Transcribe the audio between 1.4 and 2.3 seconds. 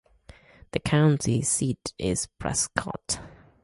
seat is